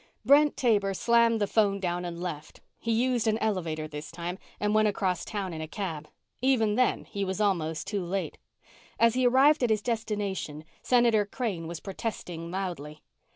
[0.25, 2.59] Brent Taber slammed the phone down and left.
[2.79, 6.07] He used an elevator this time and went across town in a cab.
[6.41, 8.39] Even then, he was almost too late.
[8.99, 13.03] As he arrived at his destination, Senator Crane was protesting loudly.